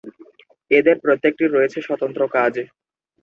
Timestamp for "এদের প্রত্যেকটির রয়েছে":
0.71-1.79